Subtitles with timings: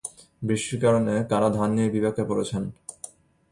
[0.41, 2.63] বৃষ্টির কারণে কারা ধান নিয়ে বিপাকে পড়েছেন?